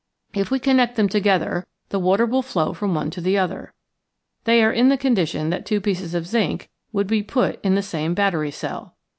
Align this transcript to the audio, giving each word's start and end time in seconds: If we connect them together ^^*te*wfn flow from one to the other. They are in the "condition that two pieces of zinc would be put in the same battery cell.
If 0.33 0.49
we 0.49 0.57
connect 0.57 0.95
them 0.95 1.07
together 1.07 1.67
^^*te*wfn 1.89 2.43
flow 2.43 2.73
from 2.73 2.95
one 2.95 3.11
to 3.11 3.21
the 3.21 3.37
other. 3.37 3.75
They 4.45 4.63
are 4.63 4.73
in 4.73 4.89
the 4.89 4.97
"condition 4.97 5.51
that 5.51 5.63
two 5.63 5.79
pieces 5.79 6.15
of 6.15 6.25
zinc 6.25 6.71
would 6.91 7.05
be 7.05 7.21
put 7.21 7.63
in 7.63 7.75
the 7.75 7.83
same 7.83 8.15
battery 8.15 8.49
cell. 8.49 8.95